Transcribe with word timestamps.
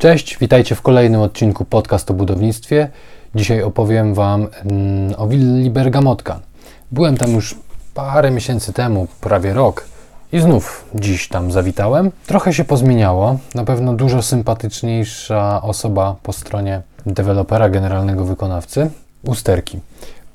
Cześć, 0.00 0.38
witajcie 0.38 0.74
w 0.74 0.82
kolejnym 0.82 1.20
odcinku 1.20 1.64
podcast 1.64 2.10
o 2.10 2.14
budownictwie. 2.14 2.88
Dzisiaj 3.34 3.62
opowiem 3.62 4.14
Wam 4.14 4.48
mm, 4.64 5.14
o 5.16 5.26
willi 5.26 5.70
Bergamotka. 5.70 6.40
Byłem 6.92 7.16
tam 7.16 7.30
już 7.30 7.54
parę 7.94 8.30
miesięcy 8.30 8.72
temu, 8.72 9.06
prawie 9.20 9.52
rok 9.52 9.84
i 10.32 10.40
znów 10.40 10.84
dziś 10.94 11.28
tam 11.28 11.52
zawitałem. 11.52 12.10
Trochę 12.26 12.54
się 12.54 12.64
pozmieniało, 12.64 13.38
na 13.54 13.64
pewno 13.64 13.92
dużo 13.92 14.22
sympatyczniejsza 14.22 15.62
osoba 15.62 16.16
po 16.22 16.32
stronie 16.32 16.82
dewelopera, 17.06 17.68
generalnego 17.68 18.24
wykonawcy, 18.24 18.90
usterki. 19.24 19.78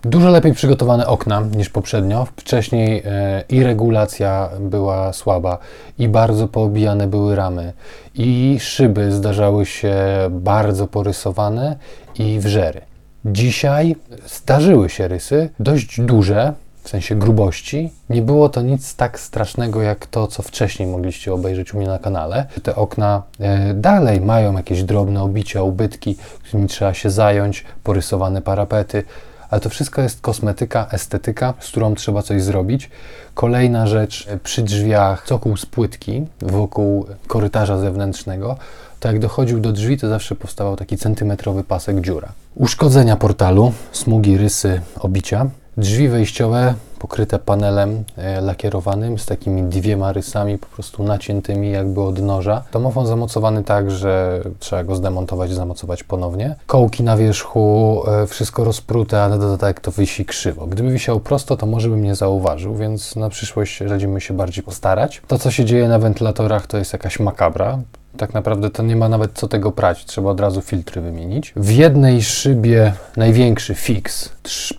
Dużo 0.05 0.29
lepiej 0.29 0.53
przygotowane 0.53 1.07
okna 1.07 1.41
niż 1.55 1.69
poprzednio. 1.69 2.27
Wcześniej 2.35 3.03
e, 3.05 3.43
i 3.49 3.63
regulacja 3.63 4.49
była 4.59 5.13
słaba, 5.13 5.57
i 5.99 6.07
bardzo 6.07 6.47
poobijane 6.47 7.07
były 7.07 7.35
ramy, 7.35 7.73
i 8.15 8.57
szyby 8.59 9.11
zdarzały 9.11 9.65
się 9.65 9.95
bardzo 10.29 10.87
porysowane 10.87 11.77
i 12.19 12.39
wrzery. 12.39 12.81
Dzisiaj 13.25 13.95
zdarzyły 14.27 14.89
się 14.89 15.07
rysy 15.07 15.49
dość 15.59 16.01
duże, 16.01 16.53
w 16.83 16.89
sensie 16.89 17.15
grubości. 17.15 17.91
Nie 18.09 18.21
było 18.21 18.49
to 18.49 18.61
nic 18.61 18.95
tak 18.95 19.19
strasznego 19.19 19.81
jak 19.81 20.07
to, 20.07 20.27
co 20.27 20.43
wcześniej 20.43 20.87
mogliście 20.87 21.33
obejrzeć 21.33 21.73
u 21.73 21.77
mnie 21.77 21.87
na 21.87 21.99
kanale. 21.99 22.45
Te 22.63 22.75
okna 22.75 23.23
e, 23.39 23.73
dalej 23.73 24.21
mają 24.21 24.57
jakieś 24.57 24.83
drobne 24.83 25.23
obicia, 25.23 25.63
ubytki, 25.63 26.15
którymi 26.43 26.67
trzeba 26.67 26.93
się 26.93 27.09
zająć, 27.09 27.63
porysowane 27.83 28.41
parapety 28.41 29.03
ale 29.49 29.61
to 29.61 29.69
wszystko 29.69 30.01
jest 30.01 30.21
kosmetyka, 30.21 30.87
estetyka, 30.91 31.53
z 31.59 31.67
którą 31.67 31.95
trzeba 31.95 32.21
coś 32.21 32.43
zrobić. 32.43 32.89
Kolejna 33.33 33.87
rzecz, 33.87 34.27
przy 34.43 34.63
drzwiach 34.63 35.25
cokół 35.27 35.57
z 35.57 35.65
płytki 35.65 36.25
wokół 36.41 37.05
korytarza 37.27 37.77
zewnętrznego, 37.77 38.57
to 38.99 39.07
jak 39.07 39.19
dochodził 39.19 39.59
do 39.59 39.71
drzwi, 39.71 39.97
to 39.97 40.09
zawsze 40.09 40.35
powstawał 40.35 40.75
taki 40.75 40.97
centymetrowy 40.97 41.63
pasek 41.63 42.01
dziura. 42.01 42.31
Uszkodzenia 42.55 43.15
portalu, 43.15 43.73
smugi, 43.91 44.37
rysy, 44.37 44.81
obicia. 44.99 45.49
Drzwi 45.77 46.07
wejściowe 46.07 46.73
pokryte 47.05 47.39
panelem 47.39 48.03
e, 48.17 48.41
lakierowanym 48.41 49.19
z 49.19 49.25
takimi 49.25 49.63
dwiema 49.63 50.13
rysami 50.13 50.57
po 50.57 50.67
prostu 50.67 51.03
naciętymi 51.03 51.71
jakby 51.71 52.01
od 52.01 52.19
noża. 52.19 52.63
Domofon 52.71 53.07
zamocowany 53.07 53.63
tak, 53.63 53.91
że 53.91 54.41
trzeba 54.59 54.83
go 54.83 54.95
zdemontować, 54.95 55.51
zamocować 55.51 56.03
ponownie. 56.03 56.55
Kołki 56.67 57.03
na 57.03 57.17
wierzchu, 57.17 58.03
e, 58.07 58.27
wszystko 58.27 58.63
rozprute, 58.63 59.23
a 59.23 59.29
na 59.29 59.37
dodatek 59.37 59.79
to 59.79 59.91
wisi 59.91 60.25
krzywo. 60.25 60.67
Gdyby 60.67 60.91
wisiał 60.91 61.19
prosto, 61.19 61.57
to 61.57 61.65
może 61.65 61.89
bym 61.89 62.03
nie 62.03 62.15
zauważył, 62.15 62.75
więc 62.75 63.15
na 63.15 63.29
przyszłość 63.29 63.81
radzimy 63.81 64.21
się 64.21 64.33
bardziej 64.33 64.63
postarać. 64.63 65.21
To, 65.27 65.39
co 65.39 65.51
się 65.51 65.65
dzieje 65.65 65.87
na 65.87 65.99
wentylatorach, 65.99 66.67
to 66.67 66.77
jest 66.77 66.93
jakaś 66.93 67.19
makabra 67.19 67.79
tak 68.17 68.33
naprawdę 68.33 68.69
to 68.69 68.83
nie 68.83 68.95
ma 68.95 69.09
nawet 69.09 69.31
co 69.33 69.47
tego 69.47 69.71
prać, 69.71 70.05
trzeba 70.05 70.29
od 70.29 70.39
razu 70.39 70.61
filtry 70.61 71.01
wymienić. 71.01 71.53
W 71.55 71.69
jednej 71.69 72.23
szybie 72.23 72.93
największy 73.17 73.75
fix, 73.75 74.29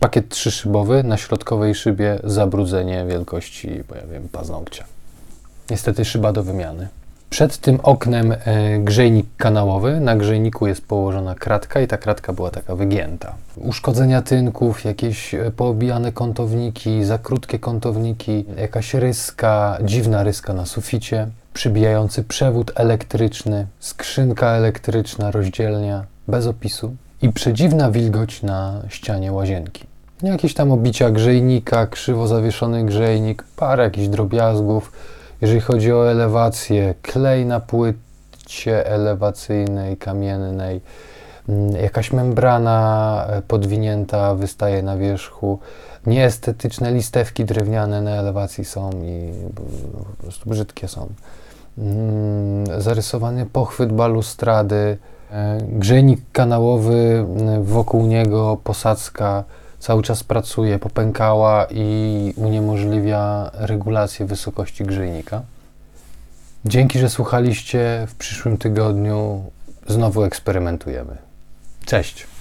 pakiet 0.01 0.28
trzyszybowy, 0.28 1.03
na 1.03 1.17
środkowej 1.17 1.75
szybie 1.75 2.19
zabrudzenie 2.25 3.05
wielkości, 3.09 3.83
bo 3.89 3.95
ja 3.95 4.06
wiem, 4.06 4.28
paznokcia. 4.33 4.84
Niestety 5.70 6.05
szyba 6.05 6.33
do 6.33 6.43
wymiany. 6.43 6.89
Przed 7.37 7.59
tym 7.59 7.81
oknem 7.83 8.33
e, 8.33 8.79
grzejnik 8.79 9.27
kanałowy. 9.37 10.01
Na 10.01 10.17
grzejniku 10.17 10.67
jest 10.67 10.87
położona 10.87 11.34
kratka 11.34 11.81
i 11.81 11.87
ta 11.87 11.97
kratka 11.97 12.33
była 12.33 12.51
taka 12.51 12.77
wygięta. 12.77 13.34
Uszkodzenia 13.56 14.23
tynków, 14.23 14.84
jakieś 14.84 15.34
e, 15.34 15.51
poobijane 15.56 16.12
kątowniki, 16.12 17.05
za 17.05 17.19
krótkie 17.19 17.59
kątowniki, 17.59 18.45
jakaś 18.61 18.95
ryska, 18.95 19.78
dziwna 19.84 20.23
ryska 20.23 20.53
na 20.53 20.67
suficie 20.67 21.28
przybijający 21.55 22.25
przewód 22.25 22.73
elektryczny, 22.75 23.67
skrzynka 23.81 24.50
elektryczna, 24.50 25.31
rozdzielnia, 25.31 26.05
bez 26.28 26.47
opisu 26.47 26.95
i 27.23 27.33
przedziwna 27.33 27.91
wilgoć 27.91 28.43
na 28.43 28.83
ścianie 28.89 29.33
łazienki. 29.33 29.84
Jakieś 30.23 30.55
tam 30.55 30.73
obicia 30.73 31.11
grzejnika, 31.11 31.87
krzywo 31.87 32.28
zawieszony 32.28 32.84
grzejnik, 32.84 33.44
parę 33.56 33.84
jakichś 33.84 34.09
drobiazgów. 34.09 34.93
Jeżeli 35.41 35.61
chodzi 35.61 35.93
o 35.93 36.11
elewację, 36.11 36.95
klej 37.03 37.47
na 37.47 37.61
płycie 37.61 38.87
elewacyjnej, 38.87 39.97
kamiennej, 39.97 40.81
mm, 41.49 41.71
jakaś 41.71 42.13
membrana 42.13 43.27
e, 43.29 43.43
podwinięta 43.43 44.35
wystaje 44.35 44.83
na 44.83 44.97
wierzchu, 44.97 45.59
nieestetyczne 46.07 46.93
listewki 46.93 47.45
drewniane 47.45 48.03
na 48.03 48.11
elewacji 48.11 48.65
są 48.65 48.91
i 48.91 49.33
po 50.17 50.23
prostu 50.23 50.51
brzydkie 50.51 50.89
są. 50.89 51.09
Mm, 51.79 52.83
zarysowany 52.83 53.47
pochwyt 53.47 53.93
balustrady, 53.93 54.99
e, 55.31 55.59
grzejnik 55.69 56.21
kanałowy, 56.33 57.27
wokół 57.63 58.07
niego 58.07 58.59
posadzka 58.65 59.45
cały 59.78 60.03
czas 60.03 60.25
pracuje, 60.25 60.78
popękała 60.78 61.66
i 61.70 62.32
uniemożliwia 62.37 63.50
regulację 63.54 64.26
wysokości 64.26 64.84
grzejnika. 64.84 65.42
Dzięki, 66.64 66.98
że 66.98 67.10
słuchaliście. 67.10 68.06
W 68.09 68.14
przyszłym 68.14 68.59
tygodniu 68.59 69.44
znowu 69.87 70.25
eksperymentujemy. 70.25 71.16
Cześć! 71.87 72.36